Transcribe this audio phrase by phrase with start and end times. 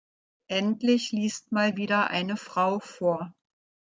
[0.47, 3.35] Endlich liest mal wieder eine Frau vor!